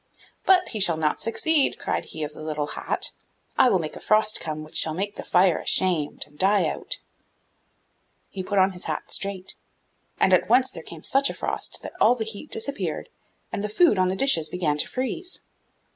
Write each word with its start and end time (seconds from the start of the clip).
'But 0.47 0.69
he 0.69 0.79
shall 0.79 0.97
not 0.97 1.21
succeed,' 1.21 1.77
cried 1.77 2.05
he 2.05 2.23
of 2.23 2.33
the 2.33 2.41
little 2.41 2.65
hat, 2.65 3.11
'I 3.57 3.69
will 3.69 3.77
make 3.77 3.95
a 3.95 3.99
frost 3.99 4.39
come 4.39 4.63
which 4.63 4.75
shall 4.75 4.95
make 4.95 5.15
the 5.15 5.23
fire 5.23 5.59
ashamed 5.59 6.23
and 6.25 6.39
die 6.39 6.65
out!' 6.67 6.93
So 6.93 6.97
he 8.29 8.41
put 8.41 8.73
his 8.73 8.85
hat 8.85 9.03
on 9.03 9.09
straight, 9.09 9.53
and 10.19 10.33
at 10.33 10.49
once 10.49 10.71
there 10.71 10.81
came 10.81 11.03
such 11.03 11.29
a 11.29 11.35
frost 11.35 11.83
that 11.83 11.93
all 12.01 12.15
the 12.15 12.25
heat 12.25 12.49
disappeared 12.49 13.09
and 13.51 13.63
the 13.63 13.69
food 13.69 13.99
on 13.99 14.07
the 14.07 14.15
dishes 14.15 14.49
began 14.49 14.79
to 14.79 14.87
freeze. 14.89 15.41